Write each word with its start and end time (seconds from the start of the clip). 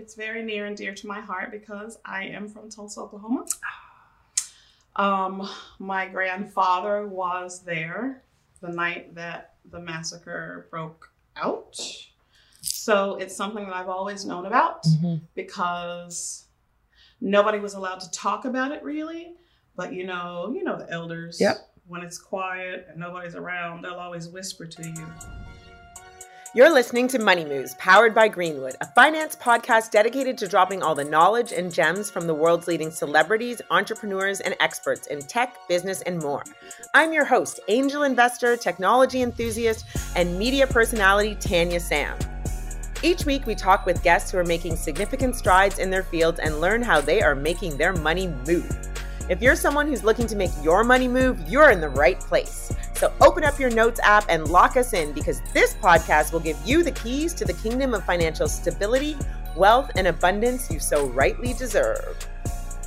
It's 0.00 0.14
very 0.14 0.42
near 0.42 0.64
and 0.64 0.74
dear 0.74 0.94
to 0.94 1.06
my 1.06 1.20
heart 1.20 1.50
because 1.50 1.98
I 2.06 2.24
am 2.24 2.48
from 2.48 2.70
Tulsa, 2.70 3.00
Oklahoma. 3.00 3.44
Um, 4.96 5.46
my 5.78 6.08
grandfather 6.08 7.06
was 7.06 7.62
there 7.64 8.22
the 8.62 8.68
night 8.68 9.14
that 9.14 9.56
the 9.70 9.78
massacre 9.78 10.68
broke 10.70 11.12
out. 11.36 11.78
So 12.62 13.16
it's 13.16 13.36
something 13.36 13.66
that 13.66 13.74
I've 13.74 13.90
always 13.90 14.24
known 14.24 14.46
about 14.46 14.84
mm-hmm. 14.84 15.16
because 15.34 16.46
nobody 17.20 17.58
was 17.58 17.74
allowed 17.74 18.00
to 18.00 18.10
talk 18.10 18.46
about 18.46 18.72
it 18.72 18.82
really. 18.82 19.34
But 19.76 19.92
you 19.92 20.04
know, 20.04 20.50
you 20.54 20.64
know 20.64 20.78
the 20.78 20.90
elders. 20.90 21.38
Yep. 21.38 21.58
When 21.86 22.00
it's 22.00 22.16
quiet 22.16 22.86
and 22.88 22.98
nobody's 22.98 23.34
around, 23.34 23.82
they'll 23.82 23.92
always 23.94 24.28
whisper 24.28 24.64
to 24.64 24.82
you. 24.82 25.06
You're 26.52 26.74
listening 26.74 27.06
to 27.08 27.20
Money 27.20 27.44
Moves, 27.44 27.74
powered 27.74 28.12
by 28.12 28.26
Greenwood, 28.26 28.74
a 28.80 28.86
finance 28.86 29.36
podcast 29.36 29.92
dedicated 29.92 30.36
to 30.38 30.48
dropping 30.48 30.82
all 30.82 30.96
the 30.96 31.04
knowledge 31.04 31.52
and 31.52 31.72
gems 31.72 32.10
from 32.10 32.26
the 32.26 32.34
world's 32.34 32.66
leading 32.66 32.90
celebrities, 32.90 33.62
entrepreneurs, 33.70 34.40
and 34.40 34.56
experts 34.58 35.06
in 35.06 35.20
tech, 35.20 35.54
business, 35.68 36.02
and 36.02 36.18
more. 36.18 36.42
I'm 36.92 37.12
your 37.12 37.24
host, 37.24 37.60
angel 37.68 38.02
investor, 38.02 38.56
technology 38.56 39.22
enthusiast, 39.22 39.86
and 40.16 40.36
media 40.36 40.66
personality 40.66 41.36
Tanya 41.36 41.78
Sam. 41.78 42.18
Each 43.00 43.24
week, 43.24 43.46
we 43.46 43.54
talk 43.54 43.86
with 43.86 44.02
guests 44.02 44.32
who 44.32 44.38
are 44.38 44.44
making 44.44 44.74
significant 44.74 45.36
strides 45.36 45.78
in 45.78 45.88
their 45.88 46.02
fields 46.02 46.40
and 46.40 46.60
learn 46.60 46.82
how 46.82 47.00
they 47.00 47.22
are 47.22 47.36
making 47.36 47.76
their 47.76 47.92
money 47.92 48.26
move. 48.26 48.76
If 49.30 49.40
you're 49.40 49.54
someone 49.54 49.86
who's 49.86 50.02
looking 50.02 50.26
to 50.26 50.34
make 50.34 50.50
your 50.60 50.82
money 50.82 51.06
move, 51.06 51.40
you're 51.48 51.70
in 51.70 51.80
the 51.80 51.88
right 51.88 52.18
place. 52.18 52.72
So 52.94 53.12
open 53.20 53.44
up 53.44 53.60
your 53.60 53.70
notes 53.70 54.00
app 54.02 54.24
and 54.28 54.48
lock 54.48 54.76
us 54.76 54.92
in 54.92 55.12
because 55.12 55.40
this 55.54 55.74
podcast 55.74 56.32
will 56.32 56.40
give 56.40 56.58
you 56.66 56.82
the 56.82 56.90
keys 56.90 57.32
to 57.34 57.44
the 57.44 57.52
kingdom 57.52 57.94
of 57.94 58.04
financial 58.04 58.48
stability, 58.48 59.16
wealth, 59.54 59.92
and 59.94 60.08
abundance 60.08 60.68
you 60.68 60.80
so 60.80 61.06
rightly 61.10 61.52
deserve. 61.52 62.26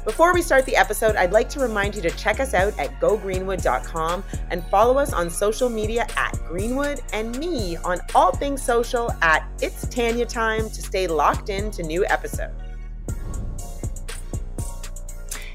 Before 0.03 0.33
we 0.33 0.41
start 0.41 0.65
the 0.65 0.75
episode, 0.75 1.15
I'd 1.15 1.31
like 1.31 1.47
to 1.51 1.61
remind 1.61 1.95
you 1.95 2.01
to 2.01 2.11
check 2.11 2.41
us 2.41 2.53
out 2.53 2.77
at 2.77 2.99
gogreenwood.com 2.99 4.21
and 4.49 4.65
follow 4.65 4.97
us 4.97 5.13
on 5.13 5.29
social 5.29 5.69
media 5.69 6.05
at 6.17 6.37
Greenwood 6.49 6.99
and 7.13 7.37
me 7.39 7.77
on 7.77 8.01
all 8.13 8.35
things 8.35 8.61
social 8.61 9.09
at 9.21 9.47
It's 9.61 9.87
Tanya 9.87 10.25
Time 10.25 10.69
to 10.71 10.81
stay 10.81 11.07
locked 11.07 11.47
in 11.47 11.71
to 11.71 11.83
new 11.83 12.05
episodes. 12.07 12.62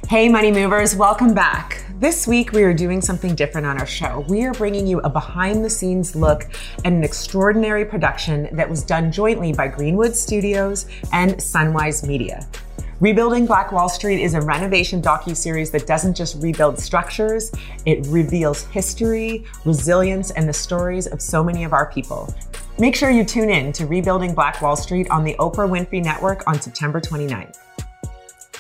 Hey, 0.09 0.27
Money 0.31 0.51
Movers, 0.51 0.97
welcome 0.97 1.35
back. 1.35 1.85
This 1.99 2.27
week, 2.27 2.53
we 2.53 2.63
are 2.63 2.73
doing 2.73 3.03
something 3.03 3.35
different 3.35 3.67
on 3.67 3.79
our 3.79 3.85
show. 3.85 4.25
We 4.27 4.47
are 4.47 4.55
bringing 4.55 4.87
you 4.87 5.01
a 5.01 5.11
behind 5.11 5.63
the 5.63 5.69
scenes 5.69 6.17
look 6.17 6.45
at 6.79 6.95
an 6.95 7.05
extraordinary 7.05 7.85
production 7.85 8.49
that 8.57 8.71
was 8.71 8.83
done 8.83 9.13
jointly 9.13 9.53
by 9.53 9.69
Greenwood 9.69 10.17
Studios 10.17 10.87
and 11.13 11.35
Sunwise 11.35 12.09
Media. 12.09 12.49
Rebuilding 13.01 13.45
Black 13.45 13.71
Wall 13.71 13.91
Street 13.91 14.23
is 14.23 14.33
a 14.33 14.41
renovation 14.41 15.03
docu-series 15.03 15.71
that 15.73 15.87
doesn't 15.87 16.15
just 16.15 16.43
rebuild 16.43 16.79
structures, 16.79 17.53
it 17.85 18.07
reveals 18.07 18.65
history, 18.69 19.45
resilience, 19.67 20.31
and 20.31 20.49
the 20.49 20.55
stories 20.55 21.07
of 21.07 21.21
so 21.21 21.45
many 21.45 21.65
of 21.65 21.75
our 21.75 21.93
people. 21.93 22.35
Make 22.79 22.97
sure 22.97 23.11
you 23.11 23.27
tune 23.27 23.51
in 23.51 23.75
to 23.75 23.85
Rebuilding 23.85 24.35
Black 24.35 24.63
Wall 24.63 24.75
Street 24.75 25.11
on 25.11 25.23
the 25.23 25.35
Oprah 25.35 25.69
Winfrey 25.69 26.03
Network 26.03 26.49
on 26.49 26.59
September 26.63 26.99
29th. 26.99 27.59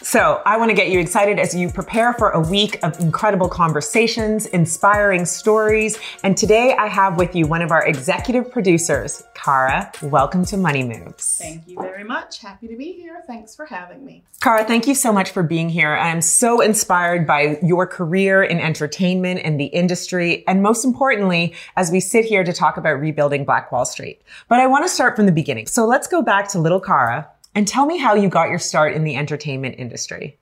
So, 0.02 0.42
I 0.46 0.56
want 0.58 0.70
to 0.70 0.76
get 0.76 0.90
you 0.90 1.00
excited 1.00 1.40
as 1.40 1.54
you 1.54 1.70
prepare 1.70 2.12
for 2.14 2.30
a 2.30 2.40
week 2.40 2.78
of 2.84 2.98
incredible 3.00 3.48
conversations, 3.48 4.46
inspiring 4.46 5.24
stories. 5.24 5.98
And 6.22 6.36
today 6.36 6.74
I 6.78 6.86
have 6.86 7.18
with 7.18 7.34
you 7.34 7.48
one 7.48 7.62
of 7.62 7.72
our 7.72 7.84
executive 7.84 8.50
producers, 8.50 9.24
Karra. 9.34 9.90
Welcome 10.08 10.44
to 10.46 10.56
Money 10.56 10.84
Moves. 10.84 11.38
Thank 11.38 11.66
you 11.66 11.80
very 11.80 12.04
much. 12.04 12.38
Happy 12.38 12.68
to 12.68 12.76
be 12.76 12.92
here. 12.92 13.24
Thanks 13.26 13.56
for 13.56 13.66
having 13.66 14.04
me. 14.04 14.22
Karra, 14.40 14.64
thank 14.64 14.86
you 14.86 14.94
so 14.94 15.12
much 15.12 15.30
for 15.30 15.42
being 15.42 15.68
here. 15.68 15.94
I'm 15.94 16.22
so 16.22 16.60
inspired 16.60 17.26
by 17.26 17.58
your 17.60 17.86
career 17.86 18.44
in 18.44 18.60
entertainment 18.60 19.40
and 19.42 19.58
the 19.58 19.66
industry. 19.66 20.46
And 20.46 20.62
most 20.62 20.84
importantly, 20.84 21.54
as 21.76 21.90
we 21.90 21.98
sit 21.98 22.24
here 22.24 22.44
to 22.44 22.52
talk 22.52 22.76
about 22.76 23.00
rebuilding 23.00 23.44
Black 23.44 23.72
Wall 23.72 23.84
Street. 23.84 24.22
But 24.48 24.60
I 24.60 24.68
want 24.68 24.84
to 24.84 24.88
start 24.88 25.16
from 25.16 25.26
the 25.26 25.32
beginning. 25.32 25.66
So 25.66 25.86
let's 25.86 26.06
go 26.06 26.22
back 26.22 26.48
to 26.50 26.60
little 26.60 26.80
Karra 26.80 27.26
and 27.58 27.66
tell 27.66 27.86
me 27.86 27.98
how 27.98 28.14
you 28.14 28.28
got 28.28 28.50
your 28.50 28.60
start 28.60 28.94
in 28.94 29.02
the 29.02 29.16
entertainment 29.16 29.74
industry. 29.78 30.38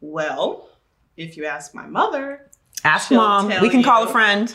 Well, 0.00 0.68
if 1.16 1.36
you 1.36 1.46
ask 1.46 1.74
my 1.74 1.84
mother, 1.84 2.48
ask 2.84 3.10
mom. 3.10 3.48
We 3.60 3.68
can 3.68 3.80
you, 3.80 3.84
call 3.84 4.04
a 4.04 4.12
friend. 4.12 4.54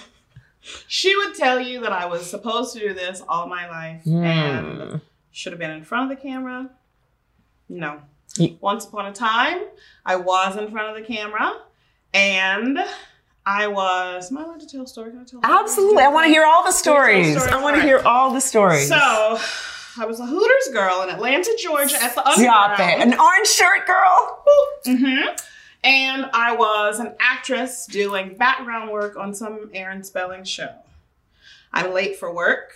She 0.88 1.14
would 1.14 1.36
tell 1.36 1.60
you 1.60 1.82
that 1.82 1.92
I 1.92 2.06
was 2.06 2.26
supposed 2.26 2.74
to 2.76 2.80
do 2.80 2.94
this 2.94 3.22
all 3.28 3.48
my 3.48 3.70
life 3.70 4.06
mm. 4.06 4.24
and 4.24 5.02
should 5.32 5.52
have 5.52 5.60
been 5.60 5.72
in 5.72 5.84
front 5.84 6.10
of 6.10 6.18
the 6.18 6.24
camera. 6.24 6.70
No. 7.68 8.00
Once 8.62 8.86
upon 8.86 9.08
a 9.08 9.12
time, 9.12 9.60
I 10.06 10.16
was 10.16 10.56
in 10.56 10.72
front 10.72 10.88
of 10.88 10.96
the 10.96 11.06
camera 11.06 11.64
and 12.14 12.80
I 13.46 13.68
was. 13.68 14.32
Am 14.32 14.38
I 14.38 14.44
allowed 14.44 14.62
to 14.62 14.68
tell 14.68 14.84
a 14.84 14.88
story? 14.88 15.12
Can 15.12 15.20
I 15.20 15.24
tell 15.26 15.42
Absolutely. 15.44 16.02
I 16.02 16.08
want 16.08 16.28
to 16.28 16.30
hear 16.30 16.46
all 16.46 16.64
the 16.64 16.72
stories. 16.72 17.36
I 17.36 17.62
want 17.62 17.76
to 17.76 17.82
hear 17.82 18.00
all 18.06 18.32
the 18.32 18.40
stories. 18.40 18.88
So, 18.88 19.38
I 19.98 20.06
was 20.06 20.20
a 20.20 20.26
Hooters 20.26 20.70
girl 20.74 21.04
in 21.04 21.10
Atlanta, 21.10 21.52
Georgia 21.62 22.02
at 22.02 22.16
the 22.16 22.24
Stop 22.34 22.80
it. 22.80 23.00
An 23.00 23.20
orange 23.20 23.48
shirt 23.48 23.86
girl? 23.86 24.44
Mm-hmm. 24.86 25.36
And 25.84 26.30
I 26.34 26.56
was 26.56 27.00
an 27.00 27.14
actress 27.20 27.86
doing 27.86 28.36
background 28.36 28.90
work 28.90 29.18
on 29.18 29.34
some 29.34 29.70
Aaron 29.74 30.04
Spelling 30.04 30.46
show. 30.46 30.74
I'm 31.72 31.94
late 31.94 32.18
for 32.18 32.34
work. 32.34 32.74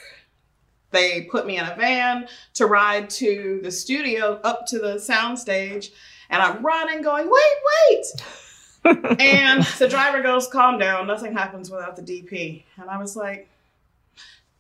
They 0.92 1.24
put 1.24 1.46
me 1.46 1.58
in 1.58 1.66
a 1.66 1.76
van 1.76 2.28
to 2.56 2.66
ride 2.66 3.10
to 3.12 3.60
the 3.64 3.72
studio 3.72 4.40
up 4.44 4.66
to 4.68 4.80
the 4.80 4.96
soundstage, 4.96 5.92
and 6.30 6.42
I'm 6.42 6.66
running, 6.66 7.02
going, 7.02 7.30
wait, 7.30 8.06
wait. 8.86 9.20
and 9.20 9.64
the 9.64 9.88
driver 9.90 10.22
goes, 10.22 10.48
calm 10.48 10.78
down, 10.78 11.08
nothing 11.08 11.34
happens 11.34 11.70
without 11.70 11.96
the 11.96 12.02
DP. 12.02 12.64
And 12.78 12.90
I 12.90 12.98
was 12.98 13.16
like, 13.16 13.50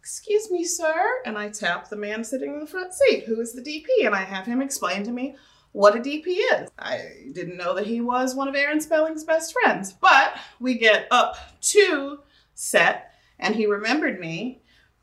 Excuse 0.08 0.50
me, 0.50 0.64
sir. 0.64 1.22
And 1.26 1.38
I 1.38 1.50
tap 1.50 1.90
the 1.90 1.98
man 1.98 2.24
sitting 2.24 2.54
in 2.54 2.62
the 2.62 2.66
front 2.66 2.94
seat, 2.94 3.26
who 3.26 3.42
is 3.42 3.52
the 3.52 3.62
DP, 3.62 4.06
and 4.06 4.16
I 4.16 4.24
have 4.24 4.46
him 4.46 4.62
explain 4.62 5.04
to 5.04 5.12
me 5.12 5.36
what 5.74 5.98
a 5.98 6.00
DP 6.00 6.28
is. 6.28 6.70
I 6.80 7.26
didn't 7.34 7.58
know 7.58 7.76
that 7.76 7.86
he 7.86 8.00
was 8.00 8.34
one 8.34 8.48
of 8.48 8.56
Aaron 8.56 8.80
Spelling's 8.80 9.26
best 9.26 9.52
friends, 9.52 9.92
but 9.92 10.38
we 10.62 10.76
get 10.78 11.10
up 11.12 11.36
to 11.60 12.20
set, 12.54 13.12
and 13.38 13.54
he 13.54 13.66
remembered 13.66 14.18
me, 14.18 14.62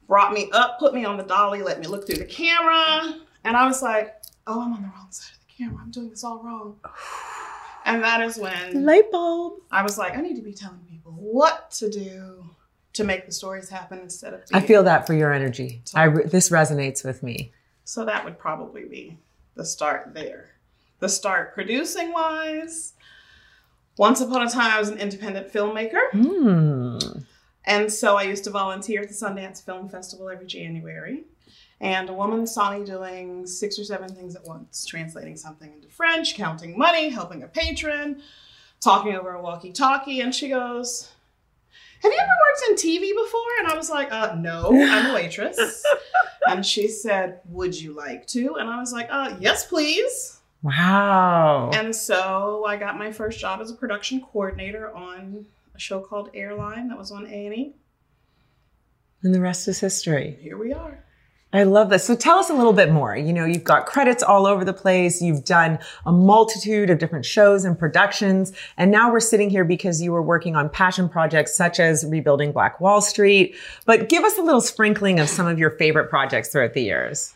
brought 0.08 0.32
me 0.32 0.48
up, 0.52 0.78
put 0.78 0.94
me 0.94 1.04
on 1.04 1.18
the 1.18 1.24
dolly, 1.24 1.60
let 1.60 1.80
me 1.80 1.86
look 1.86 2.06
through 2.06 2.16
the 2.16 2.24
camera, 2.24 3.20
and 3.44 3.58
I 3.58 3.66
was 3.66 3.82
like, 3.82 4.14
oh, 4.46 4.62
I'm 4.62 4.72
on 4.72 4.80
the 4.80 4.88
wrong 4.88 5.08
side 5.10 5.34
of 5.34 5.40
the 5.46 5.64
camera. 5.64 5.82
I'm 5.82 5.90
doing 5.90 6.08
this 6.08 6.24
all 6.24 6.42
wrong. 6.42 6.80
And 7.84 8.02
that 8.02 8.22
is 8.22 8.38
when 8.38 8.86
Light 8.86 9.10
bulb. 9.12 9.60
I 9.70 9.82
was 9.82 9.98
like, 9.98 10.16
I 10.16 10.22
need 10.22 10.36
to 10.36 10.42
be 10.42 10.54
telling 10.54 10.80
people 10.88 11.12
what 11.12 11.70
to 11.72 11.90
do 11.90 12.48
to 12.94 13.05
make 13.05 13.26
the 13.26 13.32
stories 13.32 13.69
happen 13.69 13.99
instead 14.00 14.35
of. 14.35 14.43
I 14.52 14.61
feel 14.61 14.82
that 14.85 15.06
for 15.06 15.14
your 15.14 15.32
energy. 15.32 15.82
I 15.94 16.05
re- 16.05 16.26
this 16.26 16.50
resonates 16.50 17.05
with 17.05 17.23
me. 17.23 17.52
So 17.85 18.05
that 18.05 18.25
would 18.25 18.38
probably 18.38 18.85
be 18.85 19.19
the 19.55 19.64
start 19.64 20.14
there. 20.14 20.50
The 21.00 21.08
start 21.08 21.55
producing 21.55 22.12
wise. 22.12 22.94
Once 23.96 24.20
upon 24.20 24.46
a 24.46 24.50
time, 24.50 24.73
I 24.73 24.81
was 24.81 24.88
an 24.88 24.99
independent 24.99 25.52
filmmaker. 25.52 26.11
Hmm. 26.12 26.99
And 27.64 27.93
so 27.93 28.17
I 28.17 28.23
used 28.23 28.44
to 28.44 28.50
volunteer 28.50 29.02
at 29.02 29.08
the 29.08 29.14
Sundance 29.14 29.64
Film 29.64 29.88
Festival 29.88 30.29
every 30.29 30.47
January. 30.47 31.25
And 31.81 32.08
a 32.08 32.14
woman 32.14 32.47
saw 32.47 32.76
me 32.76 32.85
doing 32.85 33.47
six 33.47 33.79
or 33.79 33.85
seven 33.85 34.08
things 34.08 34.37
at 34.37 34.44
once 34.44 34.87
translating 34.87 35.37
something 35.37 35.73
into 35.73 35.88
French, 35.88 36.35
counting 36.35 36.79
money, 36.79 37.08
helping 37.08 37.43
a 37.43 37.49
patron, 37.49 38.23
talking 38.81 39.14
over 39.14 39.32
a 39.32 39.43
walkie 39.43 39.73
talkie. 39.73 40.20
And 40.20 40.35
she 40.35 40.49
goes, 40.49 41.11
Have 42.04 42.12
you 42.12 42.18
ever 42.20 42.28
worked 42.28 42.82
in 42.82 42.90
TV 42.90 43.14
before? 43.24 43.40
And 43.60 43.68
I 43.68 43.76
was 43.76 43.88
like, 43.88 44.12
uh, 44.12 44.34
No, 44.36 44.68
I'm 44.70 45.10
a 45.10 45.14
waitress. 45.14 45.82
and 46.46 46.64
she 46.64 46.86
said, 46.88 47.40
Would 47.48 47.80
you 47.80 47.94
like 47.94 48.26
to? 48.28 48.56
And 48.56 48.68
I 48.68 48.78
was 48.78 48.92
like, 48.92 49.08
uh, 49.10 49.36
Yes, 49.40 49.66
please. 49.66 50.38
Wow. 50.62 51.70
And 51.72 51.94
so 51.94 52.64
I 52.66 52.76
got 52.76 52.98
my 52.98 53.10
first 53.10 53.38
job 53.38 53.60
as 53.60 53.70
a 53.70 53.74
production 53.74 54.20
coordinator 54.20 54.94
on 54.94 55.46
a 55.74 55.78
show 55.78 56.00
called 56.00 56.30
Airline 56.34 56.88
that 56.88 56.98
was 56.98 57.10
on 57.10 57.26
A&E. 57.26 57.74
and 59.22 59.34
the 59.34 59.40
rest 59.40 59.66
is 59.68 59.80
history. 59.80 60.38
Here 60.40 60.56
we 60.58 60.72
are. 60.72 61.03
I 61.54 61.62
love 61.62 61.88
this. 61.88 62.04
So 62.04 62.16
tell 62.16 62.38
us 62.38 62.50
a 62.50 62.52
little 62.52 62.72
bit 62.72 62.90
more. 62.90 63.16
You 63.16 63.32
know, 63.32 63.44
you've 63.44 63.62
got 63.62 63.86
credits 63.86 64.24
all 64.24 64.44
over 64.44 64.64
the 64.64 64.72
place. 64.72 65.22
You've 65.22 65.44
done 65.44 65.78
a 66.04 66.10
multitude 66.10 66.90
of 66.90 66.98
different 66.98 67.24
shows 67.24 67.64
and 67.64 67.78
productions. 67.78 68.52
And 68.76 68.90
now 68.90 69.12
we're 69.12 69.20
sitting 69.20 69.50
here 69.50 69.64
because 69.64 70.02
you 70.02 70.10
were 70.10 70.20
working 70.20 70.56
on 70.56 70.68
passion 70.68 71.08
projects 71.08 71.54
such 71.54 71.78
as 71.78 72.04
rebuilding 72.06 72.50
Black 72.50 72.80
Wall 72.80 73.00
Street. 73.00 73.54
But 73.86 74.08
give 74.08 74.24
us 74.24 74.36
a 74.36 74.42
little 74.42 74.60
sprinkling 74.60 75.20
of 75.20 75.28
some 75.28 75.46
of 75.46 75.56
your 75.56 75.70
favorite 75.70 76.10
projects 76.10 76.48
throughout 76.48 76.74
the 76.74 76.82
years. 76.82 77.34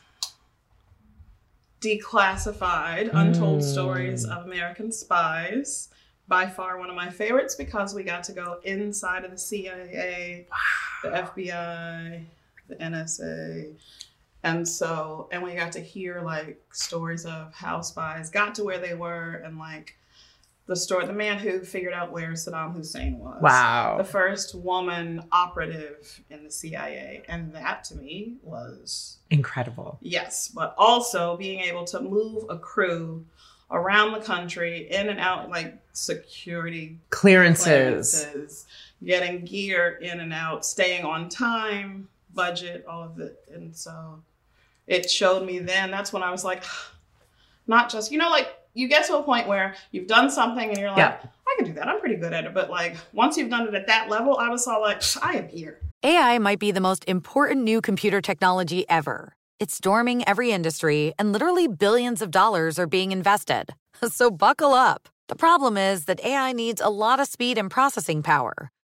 Declassified 1.80 3.10
Untold 3.12 3.60
mm. 3.60 3.62
Stories 3.62 4.24
of 4.24 4.46
American 4.46 4.90
Spies. 4.90 5.90
By 6.26 6.46
far 6.46 6.76
one 6.78 6.90
of 6.90 6.96
my 6.96 7.08
favorites 7.08 7.54
because 7.54 7.94
we 7.94 8.02
got 8.02 8.24
to 8.24 8.32
go 8.32 8.58
inside 8.64 9.24
of 9.24 9.30
the 9.30 9.38
CIA, 9.38 10.46
the 11.02 11.08
FBI, 11.08 12.24
the 12.68 12.74
NSA. 12.76 13.74
And 14.42 14.66
so, 14.66 15.28
and 15.32 15.42
we 15.42 15.54
got 15.54 15.72
to 15.72 15.80
hear 15.80 16.20
like 16.20 16.60
stories 16.72 17.24
of 17.26 17.52
how 17.52 17.80
spies 17.80 18.30
got 18.30 18.54
to 18.56 18.64
where 18.64 18.78
they 18.78 18.94
were 18.94 19.42
and 19.44 19.58
like 19.58 19.96
the 20.66 20.76
story, 20.76 21.06
the 21.06 21.12
man 21.14 21.38
who 21.38 21.60
figured 21.60 21.94
out 21.94 22.12
where 22.12 22.32
Saddam 22.32 22.74
Hussein 22.74 23.18
was. 23.18 23.40
Wow. 23.40 23.96
The 23.96 24.04
first 24.04 24.54
woman 24.54 25.24
operative 25.32 26.20
in 26.28 26.44
the 26.44 26.50
CIA. 26.50 27.22
And 27.26 27.54
that 27.54 27.84
to 27.84 27.96
me 27.96 28.36
was 28.42 29.18
Incredible. 29.30 29.98
Yes, 30.00 30.48
but 30.48 30.74
also 30.78 31.36
being 31.36 31.60
able 31.60 31.84
to 31.86 32.00
move 32.00 32.44
a 32.48 32.58
crew 32.58 33.24
around 33.70 34.12
the 34.12 34.20
country 34.20 34.88
in 34.90 35.08
and 35.08 35.18
out 35.18 35.50
like 35.50 35.78
security 35.92 36.98
Clearances. 37.10 37.64
clearances, 37.64 38.66
getting 39.04 39.44
gear 39.44 39.98
in 40.00 40.20
and 40.20 40.32
out, 40.32 40.64
staying 40.64 41.04
on 41.04 41.28
time, 41.28 42.08
budget, 42.34 42.84
all 42.88 43.02
of 43.02 43.18
it. 43.20 43.38
And 43.52 43.74
so 43.76 44.22
it 44.86 45.10
showed 45.10 45.44
me 45.44 45.58
then 45.58 45.90
that's 45.90 46.12
when 46.12 46.22
I 46.22 46.30
was 46.30 46.44
like 46.44 46.64
not 47.66 47.90
just 47.90 48.10
you 48.10 48.18
know 48.18 48.30
like 48.30 48.48
you 48.74 48.88
get 48.88 49.06
to 49.06 49.18
a 49.18 49.22
point 49.22 49.48
where 49.48 49.74
you've 49.90 50.06
done 50.06 50.30
something 50.30 50.68
and 50.68 50.78
you're 50.78 50.90
like 50.90 50.98
Yeah. 50.98 51.18
I 51.48 51.54
can 51.56 51.66
do 51.66 51.72
that. 51.74 51.88
I'm 51.88 51.98
pretty 51.98 52.16
good 52.16 52.32
at 52.32 52.44
it. 52.44 52.54
But 52.54 52.70
like 52.70 52.96
once 53.12 53.36
you've 53.36 53.50
done 53.50 53.66
it 53.66 53.74
at 53.74 53.86
that 53.86 54.08
level, 54.08 54.36
I 54.36 54.50
was 54.50 54.66
all 54.66 54.80
like 54.80 55.02
I 55.22 55.34
am 55.34 55.48
here. 55.48 55.80
AI 56.04 56.38
might 56.38 56.58
be 56.58 56.70
the 56.70 56.80
most 56.80 57.04
important 57.08 57.64
new 57.64 57.80
computer 57.80 58.20
technology 58.20 58.88
ever. 58.88 59.32
It's 59.58 59.74
storming 59.74 60.22
every 60.28 60.52
industry, 60.52 61.12
and 61.18 61.32
literally 61.32 61.66
billions 61.66 62.22
of 62.22 62.30
dollars 62.30 62.78
are 62.78 62.86
being 62.86 63.12
invested. 63.12 63.74
So 64.12 64.30
buckle 64.30 64.74
up. 64.74 65.08
The 65.26 65.34
problem 65.34 65.76
is 65.76 66.04
that 66.04 66.24
AI 66.24 66.52
needs 66.52 66.80
a 66.80 66.88
lot 66.88 67.18
of 67.18 67.26
speed 67.26 67.58
and 67.58 67.68
processing 67.68 68.22
power. 68.22 68.70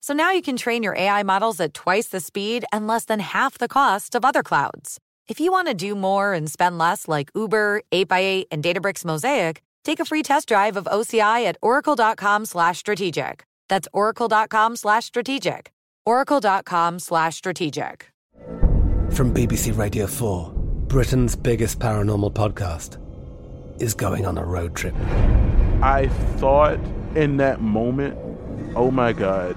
So 0.00 0.14
now 0.14 0.30
you 0.32 0.40
can 0.40 0.56
train 0.56 0.82
your 0.82 0.96
AI 0.96 1.22
models 1.22 1.60
at 1.60 1.74
twice 1.74 2.08
the 2.08 2.20
speed 2.20 2.64
and 2.72 2.86
less 2.86 3.04
than 3.04 3.20
half 3.20 3.58
the 3.58 3.68
cost 3.68 4.14
of 4.14 4.24
other 4.24 4.42
clouds. 4.42 4.98
If 5.28 5.40
you 5.40 5.52
want 5.52 5.68
to 5.68 5.74
do 5.74 5.94
more 5.94 6.32
and 6.32 6.50
spend 6.50 6.78
less 6.78 7.06
like 7.06 7.30
Uber, 7.34 7.82
8x8, 7.92 8.46
and 8.50 8.62
Databricks 8.64 9.04
Mosaic, 9.04 9.60
take 9.84 10.00
a 10.00 10.04
free 10.06 10.22
test 10.22 10.48
drive 10.48 10.76
of 10.76 10.86
OCI 10.86 11.44
at 11.46 11.56
oracle.com 11.62 12.46
slash 12.46 12.78
strategic. 12.78 13.44
That's 13.68 13.86
oracle.com 13.92 14.76
slash 14.76 15.04
strategic. 15.04 15.70
oracle.com 16.06 16.98
slash 16.98 17.36
strategic. 17.36 18.10
From 19.12 19.34
BBC 19.34 19.76
Radio 19.76 20.06
4, 20.06 20.52
Britain's 20.88 21.36
biggest 21.36 21.78
paranormal 21.78 22.32
podcast 22.32 22.96
is 23.80 23.92
going 23.94 24.24
on 24.24 24.38
a 24.38 24.44
road 24.44 24.74
trip. 24.74 24.94
I 25.82 26.08
thought 26.38 26.78
in 27.14 27.36
that 27.36 27.60
moment, 27.60 28.18
oh 28.74 28.90
my 28.90 29.12
God, 29.12 29.56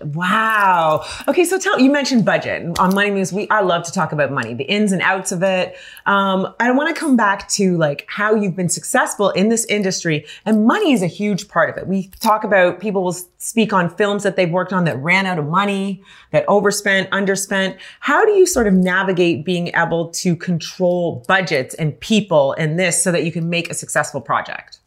Wow. 0.00 1.04
Okay, 1.26 1.44
so 1.44 1.58
tell 1.58 1.80
you 1.80 1.90
mentioned 1.90 2.24
budget 2.24 2.78
on 2.78 2.94
Money 2.94 3.10
Moves. 3.10 3.32
We 3.32 3.48
I 3.48 3.60
love 3.62 3.82
to 3.84 3.92
talk 3.92 4.12
about 4.12 4.30
money, 4.30 4.52
the 4.54 4.64
ins 4.64 4.92
and 4.92 5.00
outs 5.00 5.32
of 5.32 5.42
it. 5.42 5.76
Um, 6.04 6.54
I 6.60 6.70
want 6.72 6.94
to 6.94 6.98
come 6.98 7.16
back 7.16 7.48
to 7.50 7.76
like 7.78 8.04
how 8.08 8.34
you've 8.34 8.54
been 8.54 8.68
successful 8.68 9.30
in 9.30 9.48
this 9.48 9.64
industry, 9.66 10.26
and 10.44 10.66
money 10.66 10.92
is 10.92 11.02
a 11.02 11.06
huge 11.06 11.48
part 11.48 11.70
of 11.70 11.78
it. 11.78 11.86
We 11.86 12.08
talk 12.20 12.44
about 12.44 12.78
people 12.78 13.02
will 13.02 13.16
speak 13.38 13.72
on 13.72 13.88
films 13.88 14.22
that 14.24 14.36
they've 14.36 14.50
worked 14.50 14.72
on 14.72 14.84
that 14.84 14.98
ran 14.98 15.24
out 15.24 15.38
of 15.38 15.46
money, 15.46 16.02
that 16.32 16.44
overspent, 16.46 17.08
underspent. 17.10 17.78
How 18.00 18.24
do 18.24 18.32
you 18.32 18.44
sort 18.46 18.66
of 18.66 18.74
navigate 18.74 19.44
being 19.44 19.68
able 19.74 20.10
to 20.10 20.36
control 20.36 21.24
budgets 21.26 21.74
and 21.74 21.98
people 22.00 22.52
in 22.54 22.76
this 22.76 23.02
so 23.02 23.12
that 23.12 23.24
you 23.24 23.32
can 23.32 23.48
make 23.48 23.70
a 23.70 23.74
successful 23.74 24.20
project? 24.20 24.80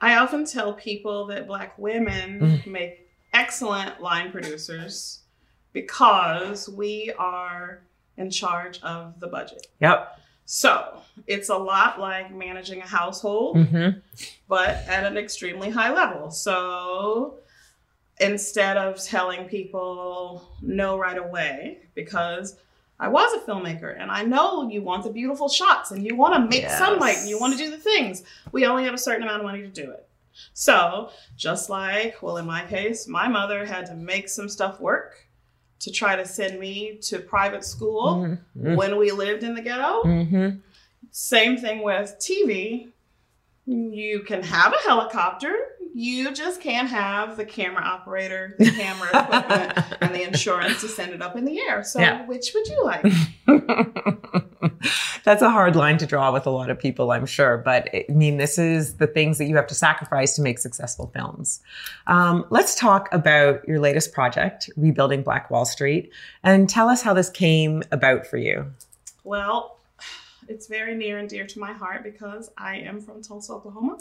I 0.00 0.16
often 0.16 0.46
tell 0.46 0.72
people 0.72 1.26
that 1.26 1.46
black 1.46 1.78
women 1.78 2.40
Mm. 2.40 2.66
make 2.66 3.09
excellent 3.32 4.00
line 4.00 4.30
producers 4.32 5.20
because 5.72 6.68
we 6.68 7.12
are 7.18 7.80
in 8.16 8.30
charge 8.30 8.80
of 8.82 9.18
the 9.20 9.26
budget. 9.28 9.66
Yep. 9.80 10.18
So 10.44 11.00
it's 11.26 11.48
a 11.48 11.56
lot 11.56 12.00
like 12.00 12.34
managing 12.34 12.80
a 12.82 12.86
household, 12.86 13.56
Mm-hmm. 13.56 13.98
but 14.48 14.70
at 14.88 15.04
an 15.04 15.16
extremely 15.16 15.70
high 15.70 15.92
level. 15.92 16.30
So 16.30 17.38
instead 18.18 18.76
of 18.76 19.02
telling 19.02 19.44
people 19.48 20.50
no 20.60 20.98
right 20.98 21.16
away, 21.18 21.78
because 21.94 22.56
I 22.98 23.08
was 23.08 23.32
a 23.32 23.38
filmmaker 23.50 23.98
and 23.98 24.10
I 24.10 24.24
know 24.24 24.68
you 24.68 24.82
want 24.82 25.04
the 25.04 25.10
beautiful 25.10 25.48
shots 25.48 25.90
and 25.92 26.04
you 26.04 26.16
want 26.16 26.34
to 26.34 26.40
make 26.40 26.62
Yes. 26.62 26.78
sunlight 26.78 27.16
and 27.18 27.28
you 27.28 27.38
want 27.38 27.56
to 27.56 27.64
do 27.64 27.70
the 27.70 27.78
things. 27.78 28.22
We 28.52 28.66
only 28.66 28.84
have 28.84 28.92
a 28.92 28.98
certain 28.98 29.22
amount 29.22 29.38
of 29.40 29.46
money 29.46 29.62
to 29.62 29.68
do 29.68 29.90
it. 29.90 30.06
So, 30.54 31.10
just 31.36 31.68
like, 31.70 32.22
well, 32.22 32.36
in 32.38 32.46
my 32.46 32.64
case, 32.66 33.06
my 33.08 33.28
mother 33.28 33.64
had 33.66 33.86
to 33.86 33.94
make 33.94 34.28
some 34.28 34.48
stuff 34.48 34.80
work 34.80 35.26
to 35.80 35.90
try 35.90 36.14
to 36.16 36.24
send 36.26 36.58
me 36.60 36.98
to 37.02 37.18
private 37.18 37.64
school 37.64 38.36
Mhm. 38.56 38.76
when 38.76 38.96
we 38.98 39.10
lived 39.10 39.42
in 39.42 39.54
the 39.54 39.62
ghetto. 39.62 40.02
Mm-hmm. 40.02 40.58
Same 41.10 41.56
thing 41.56 41.82
with 41.82 42.16
TV. 42.20 42.88
You 43.66 44.20
can 44.20 44.42
have 44.42 44.72
a 44.74 44.88
helicopter. 44.88 45.54
You 45.94 46.32
just 46.32 46.60
can't 46.60 46.88
have 46.88 47.36
the 47.36 47.44
camera 47.44 47.82
operator, 47.82 48.54
the 48.58 48.70
camera 48.70 49.08
equipment, 49.08 49.78
and 50.00 50.14
the 50.14 50.22
insurance 50.22 50.80
to 50.82 50.88
send 50.88 51.12
it 51.12 51.20
up 51.22 51.36
in 51.36 51.44
the 51.44 51.58
air. 51.60 51.82
So, 51.82 51.98
Yeah. 52.00 52.26
which 52.26 52.52
would 52.54 52.66
you 52.68 52.84
like? 52.84 53.04
That's 55.30 55.42
a 55.42 55.50
hard 55.50 55.76
line 55.76 55.96
to 55.98 56.06
draw 56.06 56.32
with 56.32 56.44
a 56.44 56.50
lot 56.50 56.70
of 56.70 56.78
people, 56.80 57.12
I'm 57.12 57.24
sure. 57.24 57.56
But 57.56 57.88
I 57.94 58.04
mean, 58.08 58.36
this 58.36 58.58
is 58.58 58.96
the 58.96 59.06
things 59.06 59.38
that 59.38 59.44
you 59.44 59.54
have 59.54 59.68
to 59.68 59.76
sacrifice 59.76 60.34
to 60.34 60.42
make 60.42 60.58
successful 60.58 61.08
films. 61.14 61.60
Um, 62.08 62.46
let's 62.50 62.74
talk 62.74 63.08
about 63.12 63.64
your 63.68 63.78
latest 63.78 64.12
project, 64.12 64.68
Rebuilding 64.76 65.22
Black 65.22 65.48
Wall 65.48 65.64
Street, 65.64 66.10
and 66.42 66.68
tell 66.68 66.88
us 66.88 67.02
how 67.02 67.14
this 67.14 67.30
came 67.30 67.84
about 67.92 68.26
for 68.26 68.38
you. 68.38 68.72
Well, 69.22 69.78
it's 70.48 70.66
very 70.66 70.96
near 70.96 71.18
and 71.18 71.28
dear 71.28 71.46
to 71.46 71.60
my 71.60 71.74
heart 71.74 72.02
because 72.02 72.50
I 72.58 72.78
am 72.78 73.00
from 73.00 73.22
Tulsa, 73.22 73.52
Oklahoma. 73.52 73.98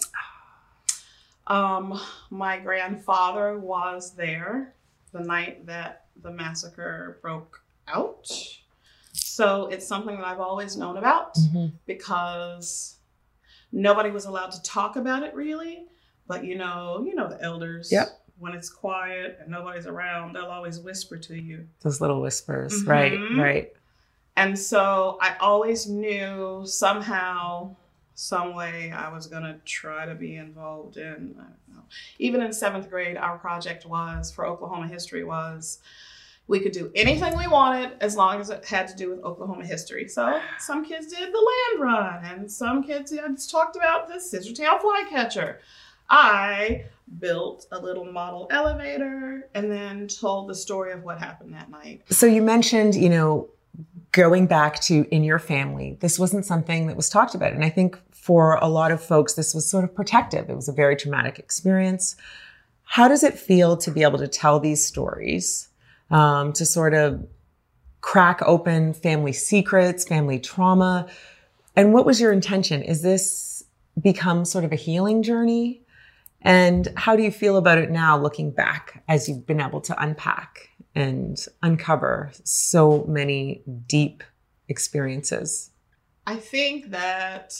Um, 1.45 2.01
my 2.31 2.57
grandfather 2.57 3.55
was 3.59 4.15
there 4.15 4.73
the 5.11 5.19
night 5.19 5.67
that 5.67 6.05
the 6.23 6.31
massacre 6.31 7.19
broke 7.21 7.61
out. 7.87 8.27
So 9.39 9.67
it's 9.67 9.87
something 9.87 10.17
that 10.17 10.25
I've 10.25 10.41
always 10.41 10.75
known 10.75 10.97
about 10.97 11.37
because 11.85 12.97
nobody 13.71 14.09
was 14.11 14.25
allowed 14.25 14.51
to 14.51 14.61
talk 14.63 14.97
about 14.97 15.23
it 15.23 15.33
really. 15.33 15.85
But 16.27 16.43
you 16.43 16.57
know, 16.57 17.01
you 17.07 17.15
know 17.15 17.29
the 17.29 17.41
elders. 17.41 17.89
Yep. 17.89 18.09
When 18.37 18.53
it's 18.53 18.69
quiet 18.69 19.37
and 19.39 19.49
nobody's 19.49 19.87
around, 19.87 20.35
they'll 20.35 20.43
always 20.57 20.81
whisper 20.81 21.15
to 21.19 21.41
you. 21.41 21.65
Those 21.79 22.01
little 22.01 22.19
whispers, 22.19 22.83
right? 22.83 23.13
Mhm. 23.13 23.37
Right. 23.41 23.71
And 24.35 24.59
so 24.59 25.17
I 25.21 25.37
always 25.39 25.87
knew 25.87 26.63
somehow, 26.65 27.77
some 28.15 28.53
way 28.53 28.91
I 28.91 29.07
was 29.07 29.27
going 29.27 29.43
to 29.43 29.55
try 29.63 30.05
to 30.05 30.15
be 30.15 30.35
involved 30.35 30.97
in. 30.97 31.33
I 31.39 31.43
don't 31.43 31.77
know. 31.77 31.83
Even 32.17 32.41
in 32.41 32.51
seventh 32.51 32.89
grade, 32.89 33.15
our 33.15 33.37
project 33.37 33.85
was 33.85 34.31
for 34.31 34.45
Oklahoma 34.45 34.89
history 34.89 35.23
was 35.23 35.79
we 36.49 36.59
could 36.59 36.73
do 36.73 36.91
anything 36.95 37.37
we 37.37 37.47
wanted 37.47 37.91
as 38.01 38.17
long 38.17 38.41
as 38.41 38.49
it 38.49 38.65
had 38.65 38.87
to 38.87 38.95
do 38.95 39.11
with 39.11 39.23
Oklahoma 39.23 39.65
history. 39.65 40.09
So 40.09 40.41
some 40.57 40.83
kids 40.83 41.07
did 41.07 41.31
the 41.31 41.77
land 41.77 41.81
run, 41.81 42.25
and 42.25 42.51
some 42.51 42.83
kids 42.83 43.13
talked 43.47 43.77
about 43.77 44.09
the 44.09 44.15
scissortail 44.15 44.81
flycatcher. 44.81 45.61
I 46.09 46.85
built 47.19 47.67
a 47.71 47.79
little 47.79 48.03
model 48.03 48.47
elevator 48.49 49.47
and 49.53 49.71
then 49.71 50.07
told 50.07 50.49
the 50.49 50.55
story 50.55 50.91
of 50.91 51.03
what 51.03 51.19
happened 51.19 51.53
that 51.53 51.69
night. 51.69 52.01
So 52.09 52.25
you 52.25 52.41
mentioned, 52.41 52.95
you 52.95 53.09
know, 53.09 53.47
going 54.11 54.47
back 54.47 54.79
to 54.81 55.07
in 55.13 55.23
your 55.23 55.39
family, 55.39 55.97
this 55.99 56.17
wasn't 56.17 56.45
something 56.45 56.87
that 56.87 56.97
was 56.97 57.09
talked 57.09 57.35
about. 57.35 57.53
And 57.53 57.63
I 57.63 57.69
think 57.69 57.95
for 58.11 58.55
a 58.55 58.67
lot 58.67 58.91
of 58.91 59.03
folks, 59.03 59.35
this 59.35 59.53
was 59.53 59.69
sort 59.69 59.83
of 59.83 59.93
protective. 59.93 60.49
It 60.49 60.55
was 60.55 60.67
a 60.67 60.73
very 60.73 60.95
traumatic 60.95 61.37
experience. 61.37 62.15
How 62.85 63.07
does 63.07 63.23
it 63.23 63.37
feel 63.37 63.77
to 63.77 63.91
be 63.91 64.01
able 64.01 64.17
to 64.17 64.27
tell 64.27 64.59
these 64.59 64.83
stories, 64.83 65.68
um, 66.11 66.53
to 66.53 66.65
sort 66.65 66.93
of 66.93 67.27
crack 68.01 68.41
open 68.45 68.93
family 68.93 69.33
secrets, 69.33 70.05
family 70.07 70.39
trauma? 70.39 71.07
And 71.75 71.93
what 71.93 72.05
was 72.05 72.19
your 72.19 72.31
intention? 72.31 72.81
Is 72.81 73.01
this 73.01 73.63
become 74.01 74.45
sort 74.45 74.63
of 74.63 74.71
a 74.71 74.75
healing 74.75 75.23
journey? 75.23 75.81
And 76.41 76.87
how 76.95 77.15
do 77.15 77.23
you 77.23 77.31
feel 77.31 77.57
about 77.57 77.77
it 77.77 77.91
now, 77.91 78.17
looking 78.17 78.51
back 78.51 79.03
as 79.09 79.27
you've 79.27 79.45
been 79.45 79.59
able 79.59 79.81
to 79.81 80.01
unpack 80.01 80.69
and 80.95 81.37
uncover 81.61 82.31
so 82.43 83.03
many 83.07 83.61
deep 83.87 84.23
experiences? 84.69 85.71
I 86.25 86.37
think 86.37 86.91
that 86.91 87.53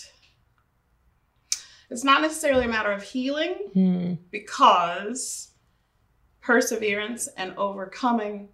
it's 1.90 2.04
not 2.04 2.22
necessarily 2.22 2.66
a 2.66 2.70
matter 2.70 2.92
of 2.92 3.04
healing 3.04 3.56
Hmm. 3.74 4.14
because 4.32 5.49
perseverance 6.50 7.30
and 7.38 7.54
overcoming 7.58 8.50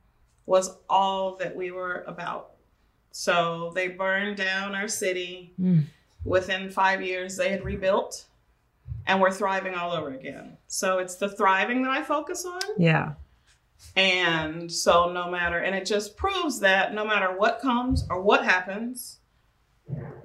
was 0.45 0.75
all 0.89 1.37
that 1.37 1.55
we 1.55 1.71
were 1.71 2.03
about. 2.07 2.55
So 3.11 3.71
they 3.73 3.87
burned 3.87 4.35
down 4.35 4.75
our 4.75 4.89
city. 4.89 5.53
Hmm. 5.55 5.79
Within 6.25 6.69
five 6.69 7.01
years, 7.01 7.37
they 7.37 7.47
had 7.47 7.63
rebuilt 7.63 8.25
and 9.07 9.21
we're 9.21 9.31
thriving 9.31 9.75
all 9.75 9.93
over 9.93 10.13
again. 10.13 10.57
So 10.67 10.97
it's 10.97 11.15
the 11.15 11.29
thriving 11.29 11.83
that 11.83 11.91
I 11.91 12.03
focus 12.03 12.43
on. 12.43 12.59
Yeah. 12.77 13.13
And 13.95 14.69
so, 14.69 15.13
no 15.13 15.31
matter, 15.31 15.59
and 15.59 15.73
it 15.73 15.85
just 15.85 16.17
proves 16.17 16.59
that 16.59 16.93
no 16.93 17.05
matter 17.05 17.37
what 17.37 17.61
comes 17.61 18.05
or 18.09 18.21
what 18.21 18.43
happens, 18.43 19.19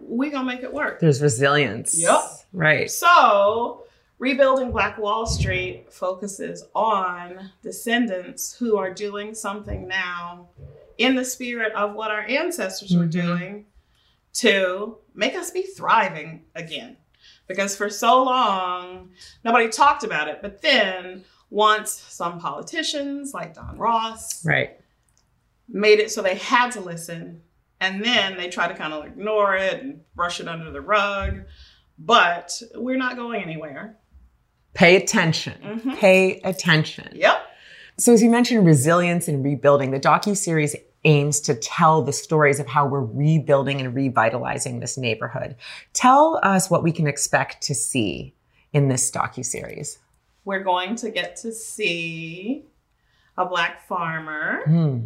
we 0.01 0.31
gonna 0.31 0.45
make 0.45 0.65
it 0.65 0.75
work. 0.75 0.99
There's 0.99 1.23
resilience. 1.23 2.03
Yep. 2.03 2.21
Right. 2.53 2.91
So, 2.91 3.85
rebuilding 4.21 4.71
Black 4.71 4.99
Wall 4.99 5.27
Street 5.27 5.87
focuses 5.91 6.63
on 6.75 7.51
descendants 7.63 8.55
who 8.55 8.77
are 8.77 8.93
doing 8.93 9.35
something 9.35 9.89
now 9.89 10.51
in 10.99 11.15
the 11.17 11.25
spirit 11.25 11.73
of 11.73 11.95
what 11.95 12.11
our 12.11 12.21
ancestors 12.29 12.95
were 12.95 13.07
Mhm. 13.07 13.11
doing 13.11 13.67
to 14.35 14.99
make 15.15 15.35
us 15.35 15.51
be 15.51 15.63
thriving 15.63 16.45
again. 16.55 16.99
Because 17.49 17.75
for 17.75 17.89
so 17.89 18.23
long, 18.23 19.11
nobody 19.43 19.69
talked 19.71 20.05
about 20.05 20.29
it. 20.29 20.41
But 20.43 20.61
then, 20.61 21.25
once 21.49 21.91
some 21.91 22.39
politicians 22.39 23.33
like 23.35 23.55
Don 23.55 23.77
Ross 23.79 24.45
Right. 24.45 24.79
made 25.67 25.99
it 25.99 26.11
so 26.13 26.21
they 26.23 26.37
had 26.37 26.71
to 26.73 26.81
listen, 26.81 27.43
and 27.81 28.05
then 28.05 28.37
they 28.37 28.51
tried 28.51 28.69
to 28.69 28.75
kind 28.75 28.93
of 28.93 29.07
ignore 29.07 29.57
it 29.57 29.83
and 29.83 30.05
brush 30.15 30.39
it 30.41 30.47
under 30.47 30.71
the 30.71 30.81
rug. 30.83 31.45
But 31.99 32.63
we're 32.75 32.97
not 32.99 33.17
going 33.17 33.43
anywhere. 33.43 33.97
Pay 34.75 34.97
attention. 34.97 35.55
Mhm. 35.63 35.97
Pay 35.97 36.41
attention. 36.41 37.09
Yep. 37.15 37.47
So, 37.99 38.13
as 38.13 38.23
you 38.23 38.31
mentioned, 38.31 38.65
resilience 38.67 39.29
and 39.29 39.45
rebuilding, 39.45 39.91
the 39.91 40.01
docu 40.01 40.37
series 40.37 40.75
aims 41.05 41.41
to 41.41 41.55
tell 41.55 42.03
the 42.03 42.13
stories 42.13 42.61
of 42.61 42.67
how 42.67 42.87
we're 42.87 43.01
rebuilding 43.05 43.81
and 43.81 43.95
revitalizing 43.95 44.81
this 44.81 44.97
neighborhood. 44.99 45.57
Tell 45.93 46.39
us 46.43 46.71
what 46.71 46.83
we 46.83 46.93
can 46.93 47.07
expect 47.07 47.63
to 47.65 47.75
see 47.75 48.35
in 48.73 48.89
this 48.89 49.11
docu 49.11 49.45
series. 49.45 49.99
We're 50.45 50.63
going 50.63 50.97
to 50.97 51.11
get 51.11 51.37
to 51.37 51.53
see 51.53 52.65
a 53.37 53.45
black 53.47 53.87
farmer 53.87 54.63
Hmm. 54.67 54.99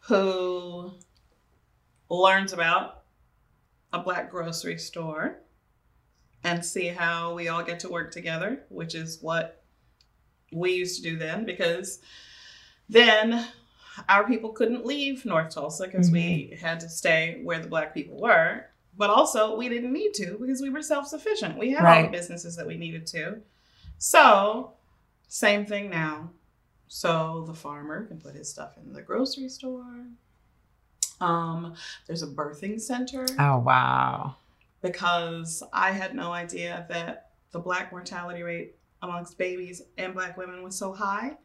who 0.00 0.92
learns 2.08 2.52
about 2.52 3.02
a 3.92 3.98
black 3.98 4.30
grocery 4.30 4.78
store 4.78 5.38
and 6.46 6.64
see 6.64 6.86
how 6.86 7.34
we 7.34 7.48
all 7.48 7.64
get 7.64 7.80
to 7.80 7.88
work 7.88 8.12
together, 8.12 8.60
which 8.68 8.94
is 8.94 9.20
what 9.20 9.64
we 10.52 10.72
used 10.74 11.02
to 11.02 11.10
do 11.10 11.18
then 11.18 11.44
because 11.44 11.98
then 12.88 13.48
our 14.08 14.24
people 14.28 14.50
couldn't 14.50 14.86
leave 14.86 15.24
North 15.24 15.52
Tulsa 15.52 15.86
because 15.86 16.08
we 16.10 16.56
had 16.60 16.78
to 16.80 16.88
stay 16.88 17.40
where 17.42 17.58
the 17.58 17.66
black 17.66 17.92
people 17.92 18.20
were. 18.20 18.66
But 18.96 19.10
also, 19.10 19.56
we 19.56 19.68
didn't 19.68 19.92
need 19.92 20.14
to 20.14 20.38
because 20.40 20.62
we 20.62 20.70
were 20.70 20.82
self 20.82 21.06
sufficient. 21.08 21.58
We 21.58 21.70
had 21.72 21.80
all 21.80 21.84
Right. 21.84 22.10
the 22.10 22.16
businesses 22.16 22.54
that 22.56 22.66
we 22.66 22.76
needed 22.76 23.06
to. 23.08 23.42
So, 23.98 24.72
same 25.28 25.66
thing 25.66 25.90
now. 25.90 26.30
So, 26.86 27.44
the 27.46 27.54
farmer 27.54 28.06
can 28.06 28.20
put 28.20 28.34
his 28.36 28.48
stuff 28.48 28.78
in 28.78 28.92
the 28.92 29.02
grocery 29.02 29.48
store. 29.48 30.06
Um, 31.20 31.74
there's 32.06 32.22
a 32.22 32.26
birthing 32.28 32.80
center 32.80 33.26
Oh, 33.38 33.58
wow. 33.58 34.36
Because 34.82 35.62
I 35.72 35.90
had 35.92 36.14
no 36.14 36.32
idea 36.32 36.86
that 36.88 37.30
the 37.52 37.58
black 37.58 37.92
mortality 37.92 38.42
rate 38.42 38.76
amongst 39.02 39.38
babies 39.38 39.82
and 39.98 40.14
black 40.14 40.36
women 40.36 40.62
was 40.62 40.76
so 40.76 40.92
high. 40.92 41.36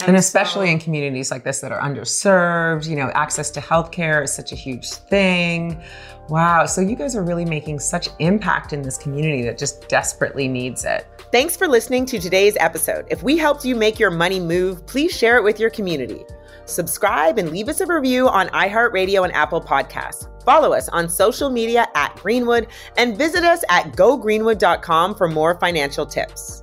And, 0.00 0.08
and 0.08 0.16
especially 0.18 0.66
so, 0.66 0.72
in 0.72 0.78
communities 0.78 1.30
like 1.30 1.42
this 1.42 1.60
that 1.60 1.72
are 1.72 1.80
underserved, 1.80 2.86
you 2.86 2.96
know, 2.96 3.10
access 3.14 3.50
to 3.52 3.60
healthcare 3.60 4.22
is 4.24 4.34
such 4.34 4.52
a 4.52 4.54
huge 4.54 4.90
thing. 4.90 5.82
Wow. 6.28 6.66
So 6.66 6.82
you 6.82 6.96
guys 6.96 7.16
are 7.16 7.22
really 7.22 7.46
making 7.46 7.78
such 7.78 8.08
impact 8.18 8.74
in 8.74 8.82
this 8.82 8.98
community 8.98 9.42
that 9.44 9.56
just 9.56 9.88
desperately 9.88 10.48
needs 10.48 10.84
it. 10.84 11.06
Thanks 11.32 11.56
for 11.56 11.66
listening 11.66 12.04
to 12.06 12.18
today's 12.18 12.58
episode. 12.60 13.06
If 13.10 13.22
we 13.22 13.38
helped 13.38 13.64
you 13.64 13.74
make 13.74 13.98
your 13.98 14.10
money 14.10 14.38
move, 14.38 14.86
please 14.86 15.16
share 15.16 15.38
it 15.38 15.42
with 15.42 15.58
your 15.58 15.70
community. 15.70 16.24
Subscribe 16.66 17.38
and 17.38 17.50
leave 17.50 17.68
us 17.68 17.80
a 17.80 17.86
review 17.86 18.28
on 18.28 18.48
iHeartRadio 18.48 19.24
and 19.24 19.32
Apple 19.32 19.60
Podcasts. 19.60 20.28
Follow 20.44 20.72
us 20.72 20.88
on 20.90 21.08
social 21.08 21.50
media 21.50 21.88
at 21.94 22.14
Greenwood 22.16 22.68
and 22.96 23.16
visit 23.16 23.42
us 23.42 23.64
at 23.68 23.92
gogreenwood.com 23.92 25.14
for 25.14 25.28
more 25.28 25.58
financial 25.58 26.06
tips. 26.06 26.62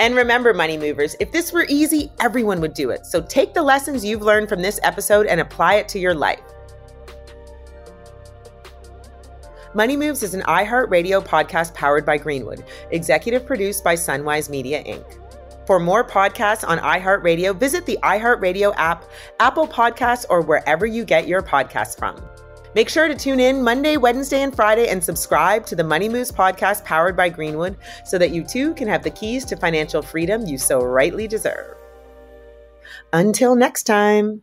And 0.00 0.16
remember, 0.16 0.52
money 0.52 0.76
movers, 0.76 1.14
if 1.20 1.30
this 1.30 1.52
were 1.52 1.66
easy, 1.68 2.10
everyone 2.20 2.60
would 2.60 2.74
do 2.74 2.90
it. 2.90 3.06
So 3.06 3.22
take 3.22 3.54
the 3.54 3.62
lessons 3.62 4.04
you've 4.04 4.22
learned 4.22 4.48
from 4.48 4.60
this 4.60 4.80
episode 4.82 5.26
and 5.26 5.40
apply 5.40 5.74
it 5.74 5.88
to 5.90 6.00
your 6.00 6.14
life. 6.14 6.40
Money 9.74 9.96
Moves 9.96 10.22
is 10.22 10.34
an 10.34 10.42
iHeartRadio 10.42 11.24
podcast 11.24 11.72
powered 11.72 12.04
by 12.04 12.18
Greenwood, 12.18 12.64
executive 12.90 13.46
produced 13.46 13.82
by 13.82 13.94
Sunwise 13.94 14.50
Media 14.50 14.82
Inc. 14.84 15.21
For 15.66 15.78
more 15.78 16.04
podcasts 16.04 16.66
on 16.66 16.78
iHeartRadio, 16.78 17.56
visit 17.56 17.86
the 17.86 17.98
iHeartRadio 18.02 18.74
app, 18.76 19.04
Apple 19.40 19.66
Podcasts, 19.66 20.26
or 20.28 20.40
wherever 20.40 20.86
you 20.86 21.04
get 21.04 21.28
your 21.28 21.42
podcasts 21.42 21.96
from. 21.96 22.20
Make 22.74 22.88
sure 22.88 23.06
to 23.06 23.14
tune 23.14 23.38
in 23.38 23.62
Monday, 23.62 23.98
Wednesday, 23.98 24.42
and 24.42 24.54
Friday 24.54 24.88
and 24.88 25.04
subscribe 25.04 25.66
to 25.66 25.76
the 25.76 25.84
Money 25.84 26.08
Moves 26.08 26.32
podcast 26.32 26.84
powered 26.84 27.16
by 27.16 27.28
Greenwood 27.28 27.76
so 28.04 28.16
that 28.16 28.30
you 28.30 28.42
too 28.42 28.72
can 28.74 28.88
have 28.88 29.02
the 29.02 29.10
keys 29.10 29.44
to 29.46 29.56
financial 29.56 30.00
freedom 30.00 30.46
you 30.46 30.56
so 30.56 30.82
rightly 30.82 31.28
deserve. 31.28 31.76
Until 33.12 33.54
next 33.54 33.82
time. 33.82 34.42